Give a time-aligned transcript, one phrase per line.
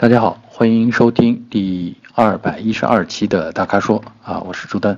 [0.00, 4.96] 大家好，欢迎收听第二百一十二期的大咖说啊，我是朱丹。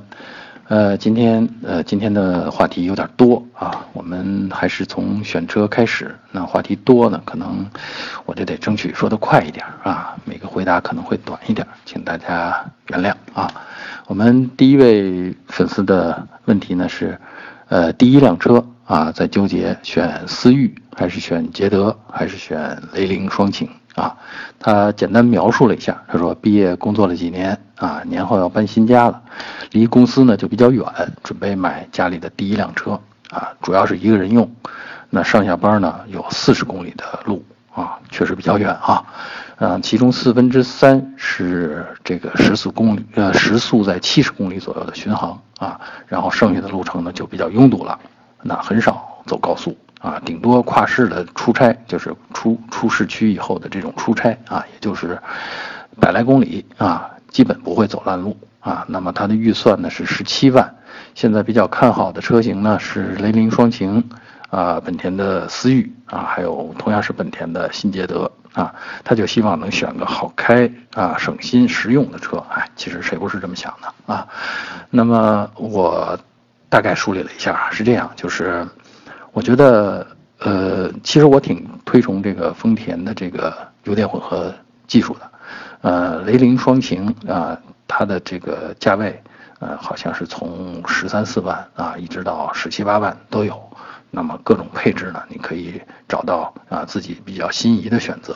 [0.68, 6.14] 呃，今天呃今天的话题有点多啊，我们还是从选车开始。
[6.30, 7.64] 那话题多呢，可能
[8.26, 13.50] 我就得争取说得快一点啊，每个回答可能会短一点，请大家原谅啊。
[14.06, 17.18] 我们第一位粉丝的问题呢是，
[17.70, 23.66] 呃，第一辆车啊，在纠结选思域还是选捷德还是选雷凌双擎。
[23.96, 24.16] 啊，
[24.58, 29.20] 他简单描述了一下，他说毕业工作了几年啊，年后要搬新家了，
[29.72, 30.84] 离公司呢就比较远，
[31.22, 34.50] 准备买家里的第一辆车啊，主要是一个人用，
[35.10, 39.04] 那上下班呢有四十公里的路啊，确实比较远啊，
[39.58, 47.98] 嗯，其中四分之三是这个时速公里呃时速在七十公里左右的巡航啊，然后剩下的路程呢就比较拥堵了，
[48.42, 49.76] 那很少走高速。
[50.00, 55.20] 啊，顶多跨市的出差，就是出出市区以后的这种出差啊，也就是
[56.00, 58.82] 百来公里啊，基本不会走烂路啊。
[58.88, 60.74] 那么它的预算呢是十七万，
[61.14, 64.02] 现在比较看好的车型呢是雷凌双擎
[64.48, 72.42] 啊，本田的思域啊，还有同样是本田的新捷德啊，他就希望能选个好开啊、省心实用的车。
[72.48, 74.26] 哎，其实谁不是这么想的啊？
[74.88, 76.18] 那么我
[76.70, 78.66] 大概梳理了一下啊，是这样，就是。
[79.32, 80.06] 我觉得，
[80.38, 84.52] 呃，其实我挺推崇这个丰田的这个油电混合
[84.86, 85.30] 技术的，
[85.82, 89.22] 呃，雷凌双擎啊，它的这个价位，
[89.60, 93.62] 呃，好像是从十三四万啊，一直到十七八万都有。
[94.12, 98.34] 那么各种配置呢，你可以找到啊自己比较心仪的选择。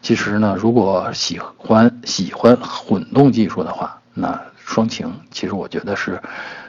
[0.00, 6.20] 其实呢，如果喜欢喜欢混动技术的话，那双擎其实我觉得是，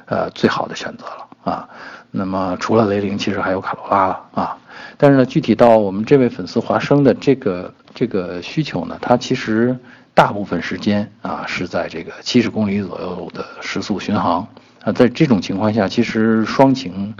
[0.05, 1.67] 呃，最好的选择了啊。
[2.15, 4.57] 那么除了雷凌，其实还有卡罗拉了啊。
[4.97, 9.75] 但是呢，具体到我们这位粉丝华生的这个这个需求呢，他其实
[10.13, 14.47] 大部分时间啊是在这个七十公里左右的时速巡航
[14.83, 14.91] 啊。
[14.91, 17.15] 在这种情况下，其实双擎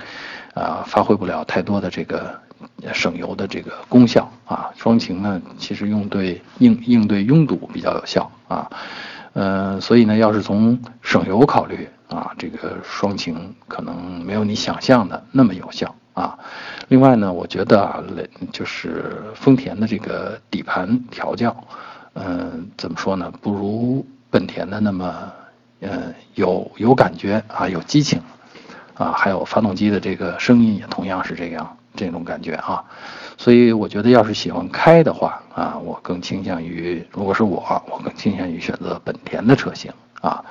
[0.54, 2.40] 啊发挥不了太多的这个
[2.94, 4.70] 省油的这个功效啊。
[4.78, 8.70] 双擎呢，其实用对应应对拥堵比较有效啊。
[9.34, 11.88] 嗯，所以呢，要是从省油考虑。
[12.10, 16.38] 啊，这个双擎可能没有你想象的那么有效啊。
[16.90, 18.04] 另外呢，我觉得啊，
[18.52, 21.56] 就是丰田的这个底盘调教，
[22.14, 25.32] 嗯，怎么说呢，不如本田的那么，
[25.80, 28.22] 嗯，有有感觉啊，有激情，
[28.94, 32.84] 啊，还有发动机的这个声音也同样是这样这种感觉啊。
[33.44, 37.62] 所以我觉得，要是喜欢开的话啊，我更倾向于，如果是我，
[37.92, 40.42] 我更倾向于选择本田的车型啊。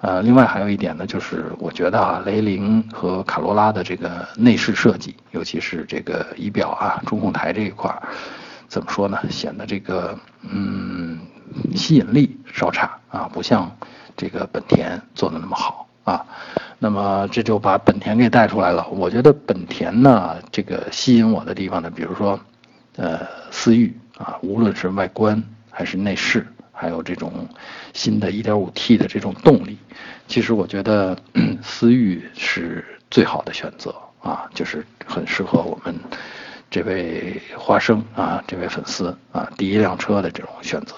[0.00, 8.02] 呃，另外还有一点呢，就是我觉得啊，雷凌和卡罗拉的这个内饰设计，尤其是这个仪表啊、中控台这一块儿，
[8.66, 9.16] 怎么说呢？
[9.30, 11.20] 显得这个嗯
[11.76, 13.70] 吸引力稍差啊，不像
[14.16, 16.26] 这个本田做的那么好啊。
[16.82, 18.84] 那么这就把本田给带出来了。
[18.88, 22.40] 我觉得本田呢，这个吸引我的地方呢，比如说
[22.96, 23.20] 呃
[23.52, 25.40] 思域啊，无论是外观
[25.70, 26.44] 还是内饰。
[26.74, 27.46] 还有这种
[27.92, 29.78] 新的 1.5T 的这种动力，
[30.26, 31.16] 其实我觉得
[31.62, 35.94] 思域是最好的选择啊，就是很适合我们
[36.68, 40.96] 这位花生啊，这位粉丝啊，第一辆车的这种选择，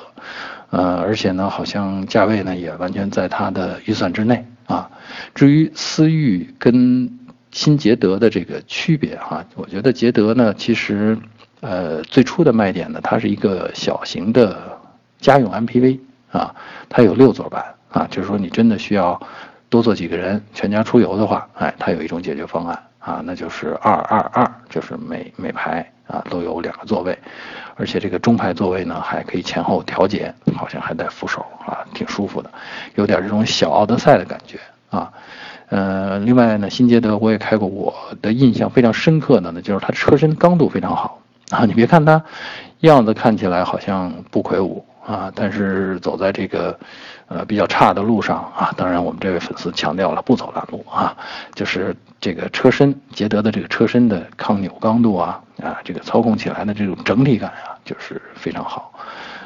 [0.71, 4.91] 呃，而且呢，好像价位呢也完全在他的预算之内啊。
[5.35, 7.11] 至于思域跟
[7.51, 11.19] 新捷德的这个区别哈，我觉得捷德呢，其实
[11.61, 14.79] 呃最初的卖点呢，它是一个小型的。
[15.21, 16.01] 家用 MPV
[16.33, 16.55] 啊，
[16.91, 19.19] 它有六座版啊，就是说你真的需要
[19.71, 27.19] 多坐几个人，全家出游的话，哎，它有一种解决方案啊，那就是二二二，就是每每排啊都有两个座位，
[27.77, 32.51] 而且这个中排座位呢还可以前后调节，好像还带扶手啊，挺舒服的，
[32.95, 35.13] 有点这种小奥德赛的感觉啊。
[35.69, 41.21] 呃，另外呢，新捷德我也开过，我的印象非常深刻的呢，就是它车身刚度非常好
[41.51, 42.25] 啊，你别看它
[42.81, 44.83] 样子看起来好像不魁梧。
[45.07, 46.79] 啊，但是走在这个，
[47.27, 51.17] 呃，比较差的路上啊，当然我们这位粉丝强调了不走烂路啊，
[51.55, 58.93] 就是这个车身捷德的这个车身的抗扭刚度啊，啊，这个操控起来的这种整体感啊，就是非常好。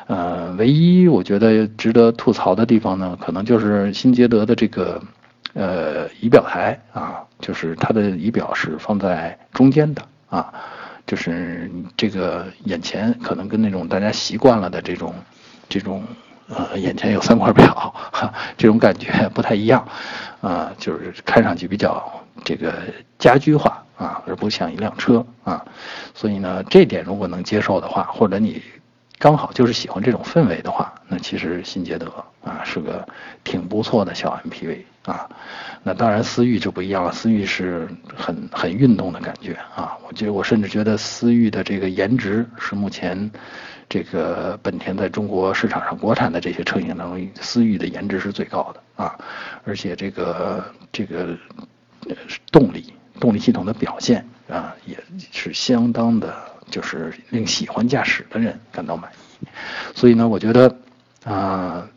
[0.08, 5.00] 呃，唯一我觉得值得吐槽的地方呢，可能就是新捷德的这个，
[5.54, 10.52] 呃，仪表台啊，就是它的仪表是放在中间的啊，
[11.06, 15.14] 就是这个眼前可能跟那种大家习惯了的这种。
[15.70, 16.02] 这种
[16.48, 19.86] 呃，眼前有三块表，哈， 这种感觉不太一样，
[20.40, 22.10] 啊，就是看上去比较
[22.44, 22.72] 这个
[23.18, 25.64] 家居化啊，而不像一辆车啊，
[26.14, 28.62] 所以呢，这点如果能接受的话，或者你
[29.18, 32.06] 刚好就是喜欢这种氛围的话，那其实新捷德
[32.42, 33.06] 啊是个
[33.44, 35.28] 挺不错的小 MPV 啊。
[35.82, 39.98] 那当然思域就不一样了，思域是很很运动的感觉啊。
[40.06, 43.30] 我觉得我甚至觉得思域的这个颜值是目前
[43.88, 49.18] 这个本田在中国市场上国产的这些车型当中，思域的颜值是最高的啊。
[49.64, 51.36] 而且这个这个
[52.52, 54.98] 动力动力系统的表现啊，也
[55.32, 56.34] 是相当的。
[56.70, 59.46] 就是令喜欢驾驶的人感到满意，
[59.94, 60.76] 所以呢，我觉得
[61.24, 61.88] 啊，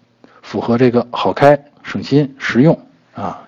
[0.41, 3.45] 符合这个好开、省心、实用啊，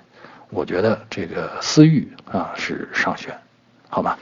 [0.49, 3.33] 我觉得这个思域啊是上选，
[3.87, 4.19] 好吧？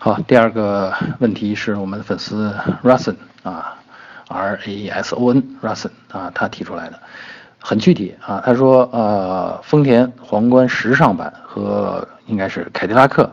[0.00, 2.54] 好，第二个问题是我们粉丝
[2.84, 3.76] Rason 啊
[4.28, 7.00] ，R A S O N Rason 啊，他提出来的，
[7.58, 13.28] 很具体啊，他说呃，丰田皇冠时尚版和应该是凯迪拉克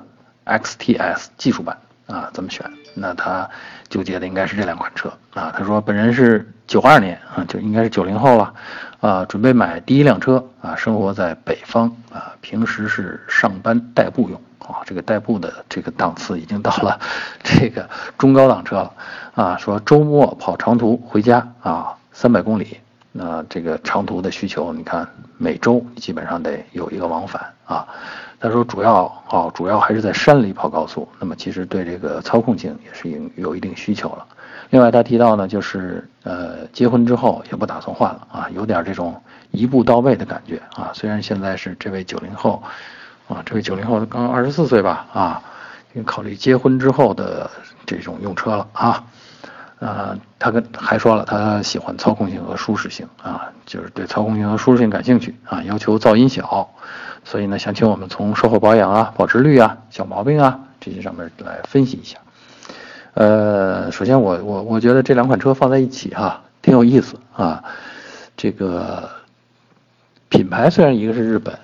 [0.45, 1.77] X T S 技术版。
[2.07, 2.63] 啊，怎么选？
[2.93, 3.49] 那他
[3.89, 5.51] 纠结的应该是这两款车啊。
[5.57, 8.53] 他说本人是九二年啊，就应该是九零后了
[9.01, 14.81] 啊，准备买第一辆车啊，生活在北方啊，平时是上班代步用啊。
[14.85, 16.99] 这个代步的这个档次已经到了
[17.43, 18.91] 这个中高档车了
[19.33, 19.57] 啊。
[19.57, 22.77] 说周末跑长途回家啊，三百公里，
[23.11, 25.07] 那这个长途的需求，你看
[25.37, 27.87] 每周基本上得有一个往返啊。
[28.37, 34.25] 他说主要啊，主要还是在山里跑高速，那么其实对这个操控性也是有有一定需求了。
[34.71, 39.19] 另外他提到呢，就是呃结婚之后也不打算换了啊，有点这种
[39.51, 40.91] 一步到位的感觉啊。
[40.93, 42.61] 虽然现在是这位九零后，
[43.27, 45.41] 啊这位九零后刚二十四岁吧啊，
[46.05, 47.49] 考虑结婚之后的
[47.85, 49.03] 这种用车了啊。
[49.79, 56.69] 呃，他跟还说了，他喜欢操控性和舒适性啊，就是对操控性和舒适性感兴趣啊，要求噪音小。
[57.25, 62.17] 所以呢，想请我们从售后保养啊、保值率啊、小毛病啊这些上面来分析一下。
[63.15, 67.63] 呃，首先我我我觉得这两款车放在一起哈，挺有意思啊。
[68.37, 69.09] 这个
[70.29, 71.57] 品牌虽然一个是日本，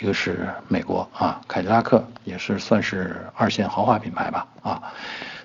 [0.00, 4.82] 一个是美国啊，凯迪拉克也是算是二线豪华品牌吧啊。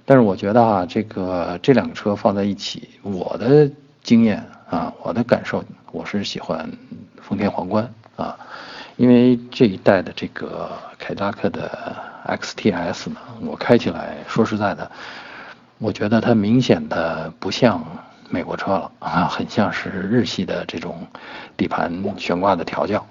[0.05, 3.67] 但是我觉得啊，这个这两个车放在一起，我的
[4.03, 6.69] 经验啊，我的感受，我是喜欢
[7.19, 8.37] 丰田皇冠啊。
[8.95, 11.95] 因为这一代的这个凯迪拉克的
[12.27, 14.91] XTS 呢，我开起来说实在的，
[15.79, 17.83] 我觉得它明显的不像
[18.29, 21.07] 美国车了啊，很像是日系的这种
[21.57, 23.03] 底盘悬挂的调教，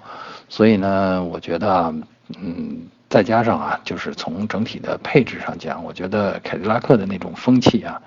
[0.53, 1.91] 所以呢，我觉得，
[2.39, 2.77] 嗯，
[3.09, 7.99] 再加上啊，就是从整体的配置上讲，我觉得凯迪拉克的那种风气啊，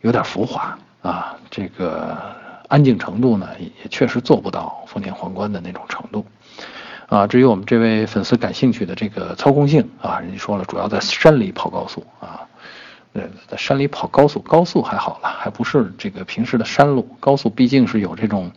[0.00, 2.18] 有点浮华啊，这个
[2.66, 6.26] 安静程度呢，也确实做不到丰田皇冠的那种程度。
[7.06, 12.48] 啊，至于我们这位粉丝感兴趣的这个操控性啊，人家说了，主要在山里跑高速啊，
[13.12, 18.50] 呃，在山里跑高速，高速还好了，还不是这个平时的山路，高速毕竟是有这种，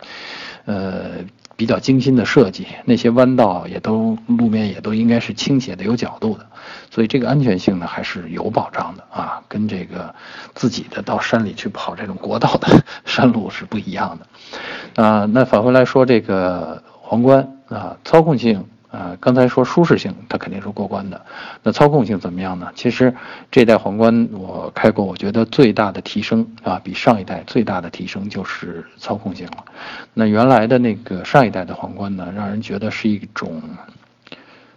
[0.64, 1.24] 呃，
[1.56, 6.46] 比较精心的设计，那些弯道也都路面也都应该是倾斜的，有角度的，
[6.90, 10.14] 所以这个安全性呢还是有保障的啊，跟这个
[10.54, 17.48] 自己的到山里去跑这种国道的山路是不一样的，啊，那返回来说这个皇冠。
[17.70, 18.62] 啊，操控性
[18.94, 21.20] 啊，刚才说舒适性，它肯定是过关的。
[21.64, 22.70] 那操控性怎么样呢？
[22.76, 23.12] 其实
[23.50, 29.64] 这代皇冠我开过，我觉得最大的提升啊，比上一代最大的提升就是操控性了。
[30.12, 33.60] 那原来的那个上一代的皇冠呢，让人觉得是一种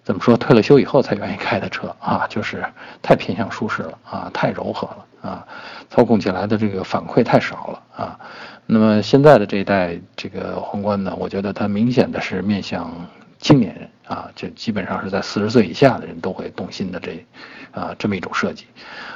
[0.04, 0.36] 怎么说？
[0.36, 2.66] 退了休以后才愿意开的车啊，就是
[3.04, 5.46] 太偏向舒适了啊，太柔和了啊，
[5.92, 8.20] 操控起来的这个反馈太少了啊。
[8.66, 12.92] 那么现在的这一代这个皇冠呢，我觉得它明显的是面向
[13.40, 17.26] 青年人啊，就基本上是在四十岁以下的人都会动心的这，
[17.72, 18.66] 啊这么一种设计，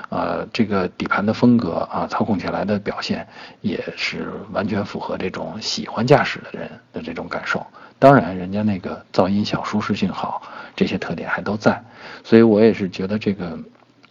[0.09, 3.27] 啊这个底盘的风格啊，操控起来的表现
[3.61, 7.65] 也是完全符合这种喜欢驾驶的人的这种感受。
[7.99, 10.41] 当然，人家那个噪音小、舒适性好，
[10.75, 11.83] 这些特点还都在，
[12.23, 13.57] 所以我也是觉得这个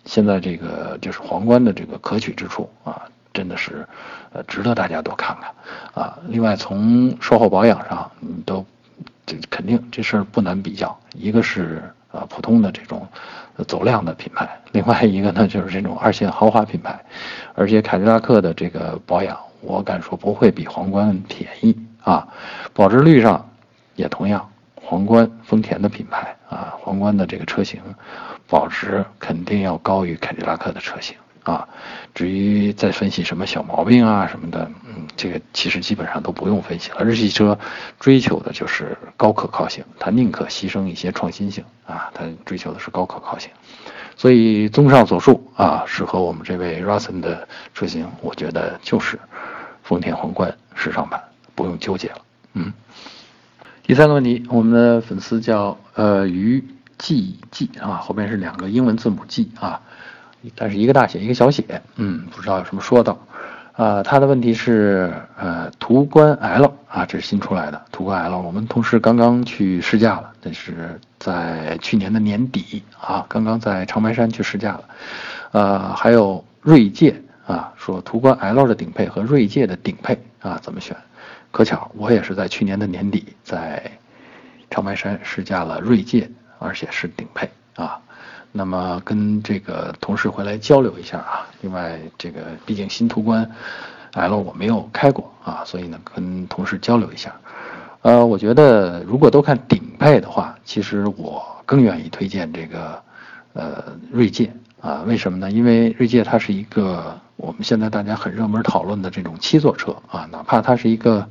[0.04, 3.02] 现在这个就是皇冠的这个可取之处啊。
[3.32, 3.86] 真的是，
[4.32, 8.66] 呃，值得大家多看看，啊，另外从售后保养上，你都，
[9.30, 10.98] 这肯定这事儿不难比较。
[11.14, 13.06] 一个是呃普通的这种
[13.68, 16.98] 走量的品牌，另外一个呢就是这种二线豪华品牌，
[17.54, 22.26] 而且凯迪拉克的这个保养，我敢说不会比皇冠便宜啊。
[22.72, 23.48] 保值率上，
[23.94, 27.80] 也同样，皇冠丰田的品牌啊，皇冠的这个车型，
[28.48, 31.16] 保值肯定要高于凯迪拉克的车型。
[31.44, 31.68] 啊，
[32.14, 37.04] 至于再分析什么小毛病啊什么的，嗯，这个其实基本上都不用分析了。
[37.04, 37.58] 日系车
[37.98, 43.50] 追求的就是高可靠性，它宁可牺牲一些创新性啊，它追求的是高可靠性。
[44.16, 49.18] 所以综上所述啊，适合我们这位 Russen 的车型，我觉得就是
[49.82, 51.22] 丰田皇冠时尚版，
[51.54, 52.18] 不用纠结了。
[52.52, 52.72] 嗯。
[53.82, 56.62] 第三个问题，我们的粉丝叫呃于
[56.98, 59.80] G G 啊，后边是两个英文字母 G 啊，
[60.54, 63.18] 但是一个大写一个小写，嗯，不知道有什么说道。
[63.72, 74.84] 啊，他的问题是呃途观 L 啊，这是新出来的途观 L，我们同事刚刚去试驾了，这是在去年的年底啊，刚刚在长白山去试驾了。
[75.52, 80.94] 呃，还有锐界啊，说途观 L 的顶配和锐界的顶配啊怎么选？
[81.50, 83.90] 可巧我也是在去年的年底在
[84.68, 87.98] 长白山试驾了锐界，而且是顶配啊。
[88.52, 91.46] 那么跟这个同事回来交流一下啊。
[91.60, 93.48] 另外，这个毕竟新途观
[94.12, 97.32] L 我没有开过啊，所以呢跟同事交流一下。
[98.02, 103.00] 呃，我觉得如果都看顶配的话，其实我更愿意推荐这个
[103.52, 105.02] 呃锐界啊。
[105.06, 105.50] 为什么呢？
[105.50, 111.28] 因为锐界它是一个我们现在大家很热门讨论的这种七座车啊，哪怕它是一个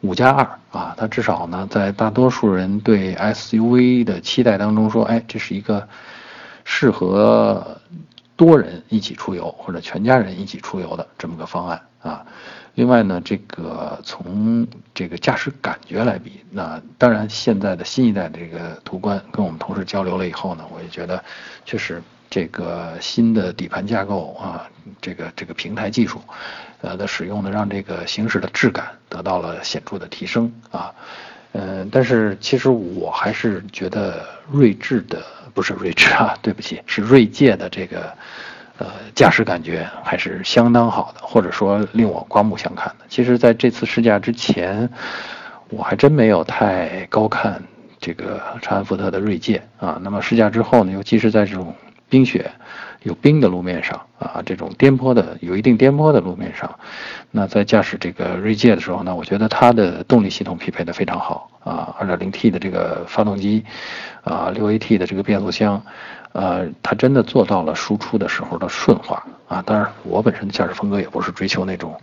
[0.00, 5.86] 五加二啊，它至少呢在大多数人对 SUV 的期待当中说，哎，这是一个。
[6.64, 7.80] 适合
[8.36, 12.26] 多人一起出游或者全家人一起出游的这么个方案啊。
[12.74, 21.22] 另外呢，这个从这个驾驶感觉来比，那当然现在的新一代的这个途观跟我们同事交流了以后呢，我也觉得
[21.64, 24.68] 确实这个新的底盘架构啊，
[25.00, 26.20] 这个这个平台技术，
[26.80, 30.92] 呃的使用呢，让这个行驶的质感得到了显著的提升啊。
[31.52, 35.22] 嗯，但是其实我还是觉得锐志的。
[35.54, 38.12] 不是锐志啊， 对不起，是锐界的这个，
[38.78, 43.06] 呃，驾驶感觉还是相当好的，或者说令我刮目相看的。
[43.08, 44.90] 其实，在这次试驾之前，
[45.70, 47.62] 我还真没有太高看
[48.00, 49.98] 这个长安福特的锐界啊。
[50.02, 51.74] 那么试驾之后呢，尤其是在这种
[52.08, 52.50] 冰雪、
[53.04, 56.68] 有冰的路面上啊，这种颠簸的、有一定颠簸的路面上，
[57.30, 63.64] 那在驾驶这个锐界的时候呢，我觉得它的动力系统匹配的非常好啊，2.0T 的这个发动机。
[64.24, 65.82] 啊，六 AT 的这个变速箱，
[66.32, 69.62] 呃，它真的做到了输出的时候的顺滑啊。
[69.66, 71.94] 当然，我本身的驾驶风格也不是追求那种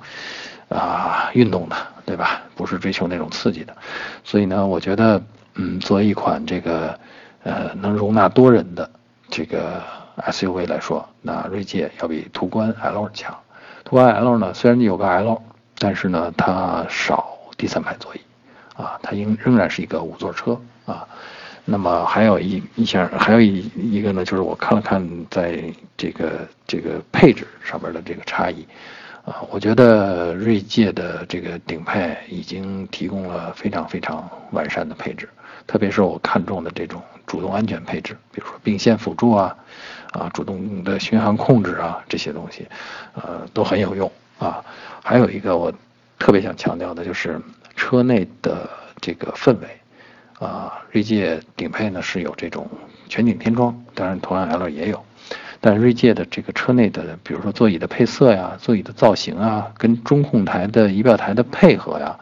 [0.70, 2.44] 啊运动的，对吧？
[2.56, 3.76] 不是追求那种刺激的，
[4.24, 5.20] 所以呢，我觉得，
[5.56, 7.00] 嗯，作为一款这个
[7.42, 8.88] 呃能容纳多人的
[9.32, 9.82] 这个
[10.18, 13.38] SUV 来说，那锐界要比途观 L 强。
[13.84, 15.42] 途观 L 呢，虽然有个 L，
[15.78, 18.20] 但是呢，它少第三排座椅
[18.76, 21.08] 啊，它应仍然是一个五座车啊。
[21.64, 25.64] 那么还有一一项，还有一一个呢，就是我看了看在
[25.96, 28.68] 这个这个配置上面的这个差异，
[29.26, 35.30] 啊，我觉得锐界的这个顶配已经提供了非常非常完善的配置，
[35.68, 39.56] 特别是我看中的这种主动安全配置，比如说并线辅助啊，
[40.14, 42.68] 啊，主动的巡航控制啊，这些东西，
[43.14, 44.64] 呃，都很有用啊。
[45.04, 45.72] 还有一个我
[46.18, 47.40] 特别想强调的就是
[47.76, 49.68] 车内的这个氛围。
[50.40, 52.68] 啊，锐界顶配呢是有这种
[53.08, 55.06] 全景天窗，当然途安 L 也有，
[55.62, 62.20] 但锐界的这个车内的，比如说座椅的配色呀、座椅的造型啊，跟中控台的仪表台的配合呀，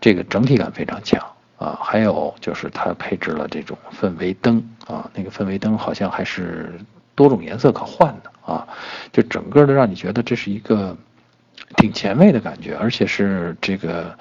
[0.00, 1.24] 这个整体感非常强
[1.56, 1.78] 啊。
[1.80, 6.78] 还有就是它配置了这种氛围灯啊，那个氛围灯好像还是
[7.14, 8.68] 多种颜色可换的啊，
[9.12, 10.96] 就整个的让你觉得这是一个
[11.76, 14.18] 挺前卫的感觉，而且是这个。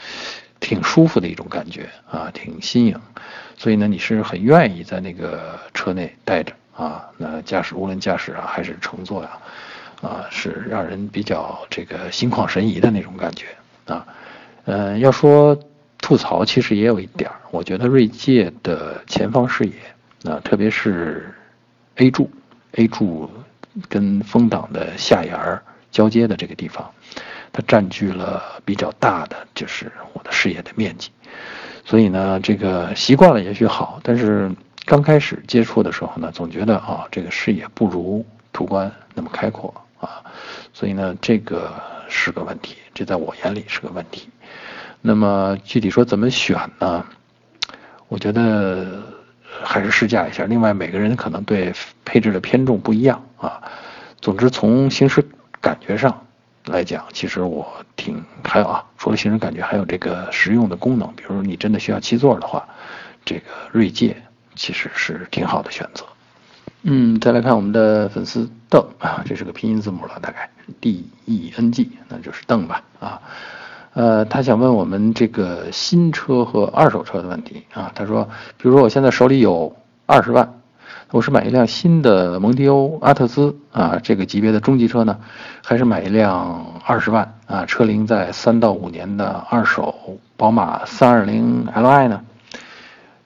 [0.61, 2.99] 挺舒服的一种感觉啊，挺新颖，
[3.55, 7.05] 所以呢，你是很愿意在那个车内待着啊。
[7.17, 9.29] 那驾驶无论驾驶啊还是乘坐呀，
[10.01, 13.47] 啊，是让人比较这个心旷神怡的那种感觉
[13.85, 14.05] 啊。
[14.65, 15.57] 嗯，要说
[15.99, 21.33] 吐槽，其实也有一点儿，我觉得锐界的前方视野，啊，特别是
[21.95, 22.29] A 柱
[22.73, 23.29] ，A 柱
[23.87, 26.91] 跟风挡的下沿交接的这个地方。
[27.53, 31.09] 它占据了比较大的，就是我的视野的面积，
[31.85, 34.51] 所以呢，这个习惯了也许好，但是
[34.85, 40.21] 刚开始接触的时候呢，总觉得啊，这个视野不如途观那么开阔啊，
[40.73, 41.73] 所以呢，这个
[42.07, 44.29] 是个问题，这在我眼里是个问题。
[45.01, 47.05] 那么具体说怎么选呢？
[48.07, 49.03] 我觉得
[49.63, 50.45] 还是试驾一下。
[50.45, 51.73] 另外，每个人可能对
[52.03, 53.63] 配置的偏重不一样啊。
[54.21, 55.27] 总之，从行驶
[55.59, 56.21] 感觉上。
[56.65, 61.13] 来讲，其实我挺还有啊，除了行驶感觉，还有这个实用的功能。
[61.15, 62.67] 比如你真的需要七座的话，
[63.23, 64.17] 这个锐界
[64.55, 66.05] 其实是挺好的选择。
[66.87, 73.21] 嗯，再来看我们的粉丝邓啊，这是个拼音字母了，大概 D E N G，那就是邓吧啊。
[73.93, 77.91] 呃，他想问我们这个新车和二手车的问题啊。
[77.95, 80.53] 他说，比如说我现在手里有二十万，
[81.09, 85.17] 我是买一辆新的蒙迪欧阿特兹啊，这个级别的中级车呢，
[85.63, 92.21] 还是买一辆二十万啊，车龄在三到五年的二手宝马三二零 Li 呢？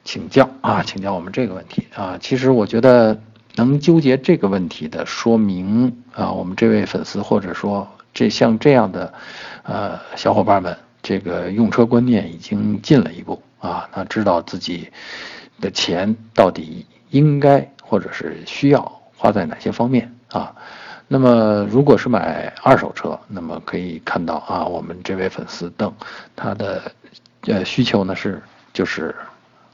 [0.10, 2.18] 请教啊，请教我们这个问题啊。
[2.20, 3.16] 其实我觉得
[3.54, 9.14] 能纠结这个问题的，说明啊，我们这位粉丝或者说这像这样的
[9.62, 14.90] 呃小伙伴们，这个用车观念已经进了一步啊，他知道自己
[15.62, 20.56] 的钱到底应该或者是需要花在哪些方面啊。
[21.08, 25.94] 那么如果是买二手车，那么可以看到啊，我们这位粉丝邓
[26.36, 26.82] 他的
[27.42, 28.42] 呃需求呢是
[28.74, 29.14] 就是。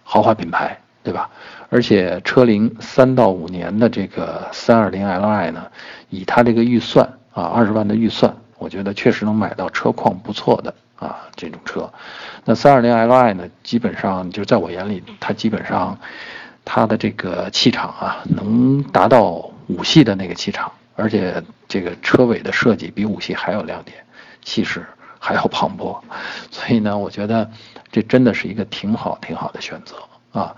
[0.08, 1.30] 豪华品牌，对吧？
[1.70, 5.66] 而且车龄三到五年的这个三二零 Li 呢，
[6.10, 11.92] 以他这个预算啊，二十万的预算，我觉得确实能买到车况不错的啊这种车。
[12.46, 15.98] 那三二零 Li 呢，基本上就在我眼里，它基本上
[16.64, 23.98] 它的这个气场啊，能达到五系的那个气场，而且这个车尾的设计比五系还有亮点，
[24.44, 24.86] 气势。
[25.18, 26.00] 还要磅礴，
[26.52, 27.50] 所以呢，我觉得
[27.96, 29.96] 这真的是一个挺好挺好的选择
[30.38, 30.54] 啊。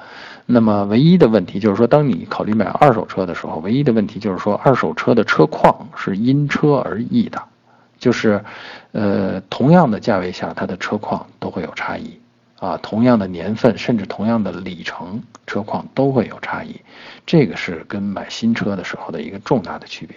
[0.48, 7.39] 那么唯一的问题就是说，当你考虑买二手车的时候，唯一的问题就是说，二手车的车况是因车而异的，
[8.00, 8.44] 就是
[8.91, 12.20] 呃，同样的价位下，它的车况都会有差异
[12.60, 12.75] 啊。
[12.82, 16.82] 同样的年份，甚至同样的里程，车况都会有差异，
[17.24, 20.15] 这个是跟买新车的时候的一个重大的区别。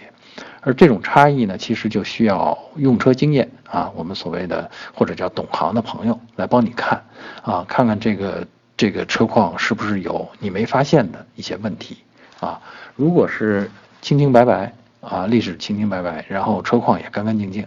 [0.61, 7.03] 而这种差异呢，其实就需要用车经验啊，我们所谓的或者叫懂行的朋友来帮你看
[7.41, 8.45] 啊，看看这个
[8.77, 11.97] 这个车况是不是有你没发现的一些问题
[12.39, 12.61] 啊。
[12.95, 13.71] 如果是
[14.01, 14.71] 清清白白
[15.01, 17.65] 啊，历史清清白白，然后车况也干干净净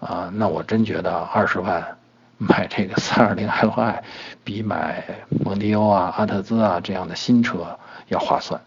[0.00, 1.96] 啊，那我真觉得二十万
[2.38, 3.94] 买这个三二零 Li
[4.42, 5.04] 比买
[5.44, 8.60] 蒙迪欧啊、阿特兹啊这样的新车要划算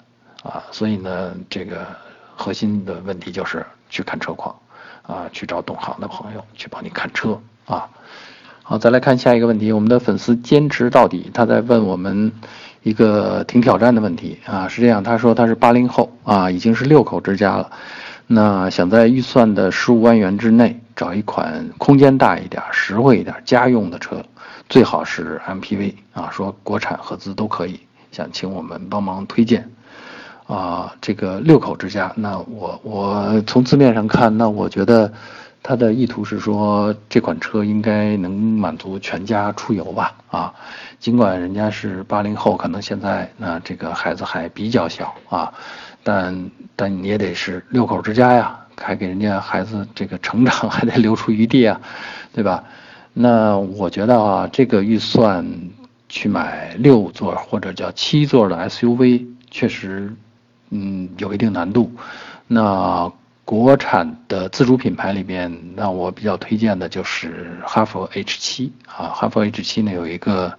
[0.43, 0.63] 啊。
[0.71, 1.85] 所以呢，这个。
[2.39, 4.55] 核心的问题就是去看车况，
[5.03, 7.89] 啊，去找懂行的朋友去帮你看车啊。
[8.63, 12.31] 好，再来看下一个问题，我们的粉丝坚持到底，他在问我们
[12.81, 14.69] 一个挺挑战的问题啊。
[14.69, 17.69] 是这样，他说他是八零后啊，已经是六口之家了，
[18.25, 24.23] 那想在预算的十五万元之内找一款空间大一点、实惠一点、家用的车，
[24.69, 27.81] 最好是 MPV 啊，说国产合资都可以，
[28.13, 29.69] 想请我们帮忙推荐。
[30.49, 35.13] 啊，这个六口之家，那我我从字面上看，那我觉得，
[35.61, 40.15] 他的意图是说这款车应该能满足全家出游吧？
[40.31, 40.51] 啊，
[40.99, 45.53] 尽管人家是八零后，可能现在那这个孩子还比较小啊，
[46.01, 51.79] 但但你也得是六口之家呀，还给人家孩子这个成长还得留出余地啊，
[52.33, 52.63] 对吧？
[53.13, 55.45] 那我觉得啊，这个预算
[56.07, 60.11] 去买六座或者叫七座的 SUV，确实。
[60.69, 61.91] 嗯，有一定难度。
[62.47, 63.11] 那
[63.45, 69.09] 国产的自主品牌里边，那我比较推荐的就是哈弗 H 七啊。
[69.13, 70.55] 哈弗 H 七呢有一个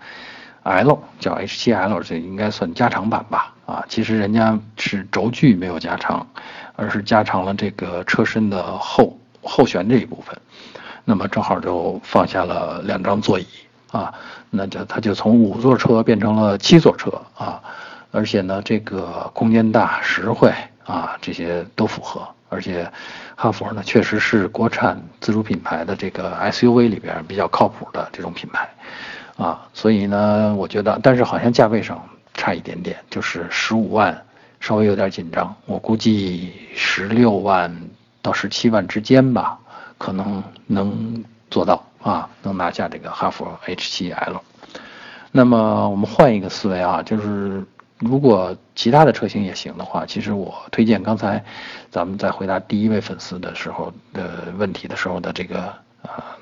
[0.65, 3.55] L 叫 H 七 L，这应该算加长版吧？
[3.67, 6.27] 啊，其实人家是轴距没有加长，
[6.75, 10.37] 而是加长了这个车身的后后悬这一部分。
[11.05, 13.47] 那么正好就放下了两张座椅
[13.93, 14.13] 啊，
[14.51, 17.63] 那就它就从五座车变成了七座车啊。
[18.11, 20.53] 而且呢，这个空间大、实惠
[20.85, 22.27] 啊，这些都符合。
[22.53, 22.91] 而且，
[23.37, 28.69] 哈佛呢，确实是国产自主品牌的这个 SUV 里边比较靠谱的这种品牌，
[29.37, 34.21] 啊，所以呢，我觉得，但是好像价位上差一点点，就是十五万，
[34.59, 35.55] 稍微有点紧张。
[35.67, 37.73] 我估计十六万
[38.21, 39.57] 到十七万之间吧，
[39.97, 44.41] 可能能做到啊，能拿下这个哈佛 H7L。
[45.31, 47.65] 那么我们换一个思维啊，就是。
[48.01, 51.45] 如果其他的车型也行的话，其实我推荐刚才
[51.91, 55.61] 咱们在回答第一位粉丝的时候的问题的时候的这个
[56.03, 56.37] 啊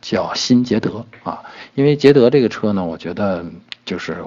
[0.00, 1.42] 叫新捷德啊，
[1.74, 3.44] 因为捷德这个车呢，我觉得
[3.84, 4.24] 就是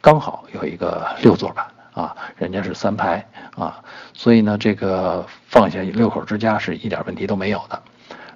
[0.00, 3.26] 刚好有一个六座版啊，人家是三排
[3.56, 3.82] 啊，
[4.14, 7.82] 所以呢这个放下六口之家是一点问题都没有的。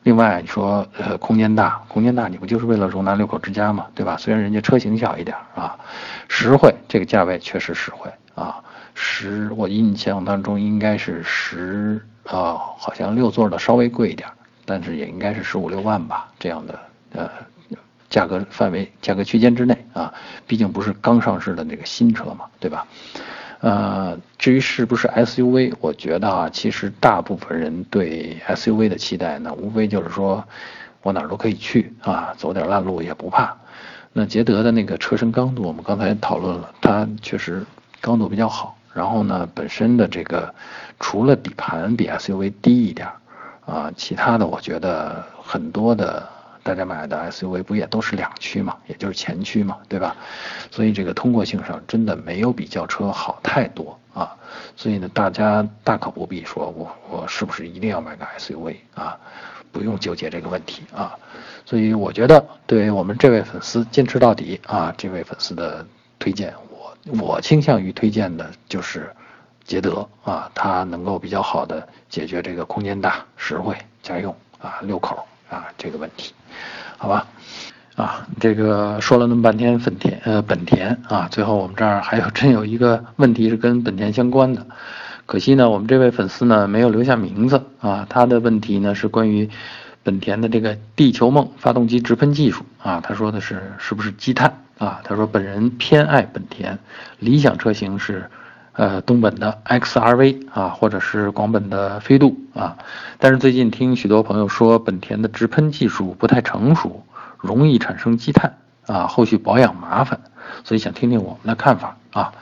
[0.02, 4.16] 另外你说呃空间大，空间大你不就是为了容纳六口之家嘛，对吧？
[4.16, 5.78] 虽然人家车型小一点啊，
[6.28, 8.62] 实惠，这个价位确实实惠啊。
[8.94, 14.28] 十我印象当中应该是十啊，好像六座的稍微贵一点，
[14.64, 16.78] 但是也应该是十五六万吧这样的
[17.12, 17.30] 呃
[18.08, 20.12] 价格范围价格区间之内啊，
[20.46, 22.86] 毕竟不是刚上市的那个新车嘛，对吧？
[23.60, 30.42] 呃，至于是不是 SUV，我觉得啊，其实大部分人对 SUV 的期待呢，无非就是说，
[31.02, 33.56] 我哪儿都可以去啊，走点烂路也不怕。
[34.12, 37.64] 那捷德的那个车身刚度，我们刚才讨论了，它确实
[38.00, 40.52] 刚度比较好然后呢，本身的这个
[40.98, 43.08] 除了底盘比 SUV 低一点
[43.66, 46.26] 啊，其他的我觉得很多的
[46.70, 50.14] 大家买的 SUV 不也都是两驱嘛，也就是前驱嘛，对吧？
[50.70, 54.36] 所以这个通过性上真的没有比轿车好太多啊。
[54.76, 59.18] 所以呢，大家大可不必说我我是不是一定要买个 SUV 啊？
[59.72, 61.18] 不用纠结这个问题啊。
[61.66, 65.84] 所以我觉得，对于我们这位粉丝坚持到底啊，这位粉丝的
[66.20, 69.12] 推荐，我我倾向于推荐的就是
[69.64, 76.32] 捷德啊，它能够比较好的解决这个空间大、实惠、家用啊、六口啊这个问题，
[76.96, 77.26] 好吧？
[77.96, 84.66] 啊，这个说了那么半天本田呃本田啊，最后我们这儿还有真有一个问题是跟本田相关的，
[85.26, 89.50] 可惜呢，我们这位粉丝呢没有留下名字啊，他的问题呢是关于。
[90.02, 94.98] 本田的这个地球梦发动机直喷技术啊，他说的是是不是积碳啊？
[95.04, 96.78] 他说本人偏爱本田，
[97.18, 98.30] 理想车型是，
[98.80, 102.78] 呃东本的 XRV 啊，或者是广本的飞度啊。
[103.18, 107.04] 但是最近听许多朋友说本田的直喷技术不太成熟，
[107.36, 110.18] 容易产生积碳啊，后续保养麻烦，
[110.64, 112.32] 所以想听听我们的看法啊。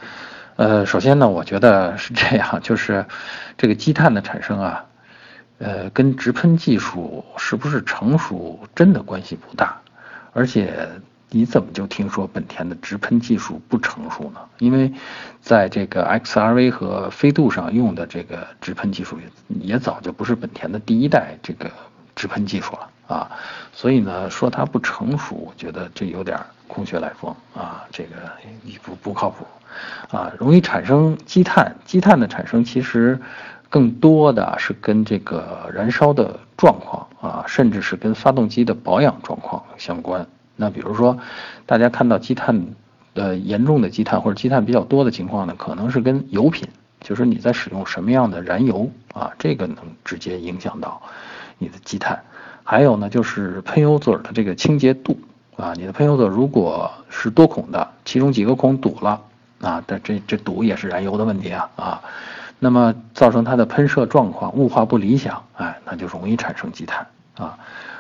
[0.55, 3.05] 呃，首先呢，我觉得是这样，就是
[3.57, 4.85] 这个积碳的产生啊。
[5.59, 9.77] 呃，跟直喷技术是不是成熟真的关系不大，
[10.33, 10.89] 而且
[11.31, 14.41] 你怎么就听说本田的直喷技术不成熟呢？
[14.59, 14.93] 因为
[15.41, 21.71] 在这个 XRV 和飞度上用的这个直喷技术也也早就不是本田的第一代这个
[22.15, 23.31] 直喷技术了啊，
[23.73, 28.11] 所以呢，说它不成熟，我觉得这有点空穴来风啊，这个
[28.83, 29.47] 不不靠谱
[30.11, 33.21] 啊，容易产生积碳，积碳的产生其实。
[33.71, 40.27] 更多的是跟这个燃烧的状况啊，甚至是跟发动机的保养状况相关。
[40.61, 41.17] 那比如说，
[41.67, 42.67] 大家看到积碳，
[43.15, 46.69] 呃，严重的积碳或者积碳比较多的情况呢，可能是跟油品，
[47.01, 51.01] 就是你在使用什么样的燃油啊，这个能直接影响到
[51.59, 52.21] 你的积碳。
[52.65, 55.17] 还有呢，就是喷油嘴的这个清洁度
[55.57, 59.23] 啊，你的喷油嘴如果是多孔的，其中几个孔堵了
[59.61, 62.03] 啊，这这这堵也是燃油的问题啊啊。
[62.59, 67.57] 那么造成它的喷射状况雾化不理想，哎，那就容易产生积碳啊。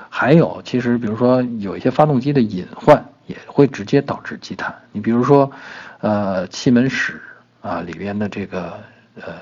[0.09, 4.75] 还有，其实比如说有一些发动机的隐患也会直接导致积碳。
[4.93, 5.51] 你比如说，
[6.01, 7.21] 呃，气门室
[7.61, 8.81] 啊里边的这个
[9.17, 9.35] 呃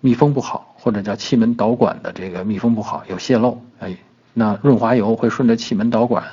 [0.00, 3.96] 密封不好，或者叫气门导管的这个密封不好有泄漏，哎，
[4.32, 6.24] 那润滑油会顺着气门导管，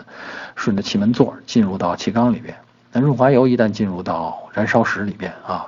[0.55, 2.55] 顺着气门座进入到气缸里边。
[2.91, 5.67] 那润滑油一旦进入到燃烧室里边啊。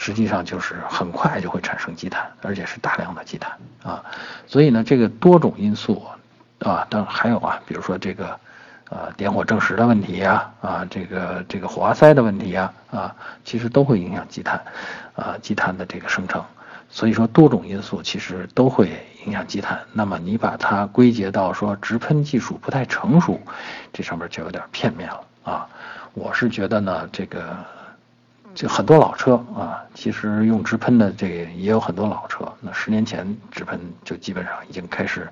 [0.00, 3.50] 实际上就是很快就会产生积碳，而且是大量的积碳
[3.82, 4.04] 啊，
[4.46, 6.00] 所以呢，这个多种因素
[6.60, 8.38] 啊，当然还有啊，比如说这个，
[8.90, 14.62] 呃，点火正时的问题呀，啊，这个这个火花塞的问题呀，啊，其实都会影响积碳，
[15.14, 16.44] 啊，积碳的这个生成。
[16.90, 18.90] 所以说多种因素其实都会
[19.26, 19.78] 影响积碳。
[19.92, 23.40] 那么你把它归结到说直喷技术不太成熟，
[23.92, 25.68] 这上面就有点片面了啊。
[26.14, 27.56] 我是觉得呢，这个。
[28.58, 32.44] 就很多老车啊，其实用直喷的这个也有很多老车。
[32.60, 35.28] 那十年前直喷就基本上已经开始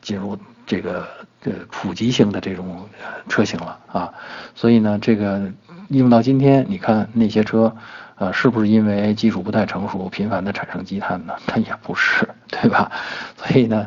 [0.00, 1.06] 进入这个
[1.44, 2.88] 呃普及性的这种
[3.28, 4.10] 车型了啊。
[4.54, 5.42] 所以呢，这个
[5.88, 7.76] 用到今天，你看那些车，
[8.16, 11.34] 呃，是不是因为技术不太成熟，频繁的产生积碳呢？
[11.46, 12.90] 它也不是，对吧？
[13.36, 13.86] 所以呢，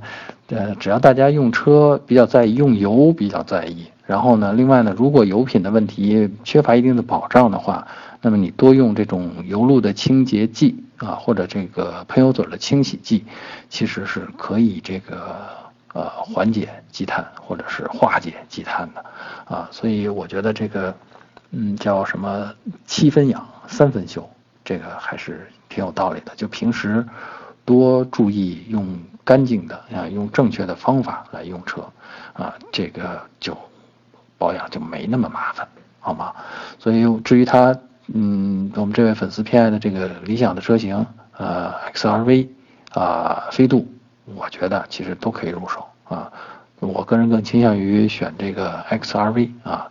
[0.50, 7.88] 呃，只要大家用车比较在意，用油比较在意，然后呢，另外呢，如果油品的问题缺乏一定的保障的话。
[8.26, 13.24] 那么你多用这种油路的清洁剂啊，或者这个喷油嘴的清洗剂，
[13.70, 15.46] 其实是可以这个
[15.94, 19.06] 呃缓解积碳或者是化解积碳的
[19.46, 19.70] 啊。
[19.72, 20.96] 所以我觉得这个
[21.52, 22.52] 嗯叫什么
[22.88, 24.28] 七分养三分修，
[24.64, 26.34] 这个还是挺有道理的。
[26.36, 27.06] 就平时
[27.64, 28.88] 多注意用
[29.24, 31.88] 干净的啊，用正确的方法来用车
[32.34, 33.56] 啊，这个就
[34.40, 35.68] 保养就没那么麻烦，
[36.00, 36.34] 好吗？
[36.80, 37.78] 所以至于它。
[38.14, 41.06] 嗯，我们这位粉丝偏爱的这个理想的车型，
[41.38, 42.48] 呃，XRV，
[42.94, 43.88] 啊，飞度，
[44.26, 46.32] 我觉得其实都可以入手啊。
[46.80, 49.90] 我个人更倾向于选这个 XRV 啊，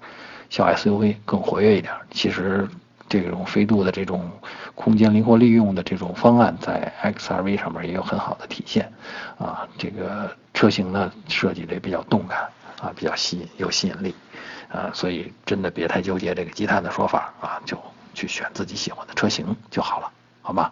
[0.48, 1.92] 小 SUV 更活跃一点。
[2.12, 2.68] 其实
[3.08, 4.30] 这种飞度的这种
[4.76, 8.92] 空间灵活利用的这种方案，在 XRV 上面也有很好的体现
[9.38, 9.66] 啊。
[9.76, 12.38] 这个车型呢设计的也比较动感
[12.80, 14.14] 啊，比较吸引有吸引力
[14.70, 17.76] 啊，所以真的别太纠结这个积碳的说法啊，就。
[18.14, 20.70] 去选自己喜欢的车型就好了，好吗？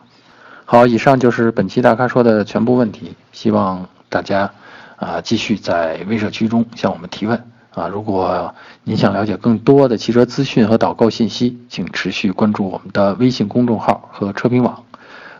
[0.65, 4.51] 好，以上就是本期大咖说的全部问题，希望大家
[4.97, 7.89] 啊继续在微社区中向我们提问啊。
[7.89, 14.85] 如果您想了解更多的汽车资讯和导购信息，请持续关注我们的微信公众号和车评网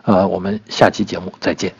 [0.03, 1.73] 呃，我们下期节目再见。